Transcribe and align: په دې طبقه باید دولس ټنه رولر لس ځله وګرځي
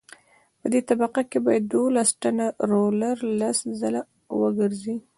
په 0.59 0.65
دې 0.73 0.81
طبقه 0.89 1.21
باید 1.45 1.63
دولس 1.75 2.09
ټنه 2.21 2.47
رولر 2.71 3.17
لس 3.39 3.57
ځله 3.79 4.01
وګرځي 4.39 4.95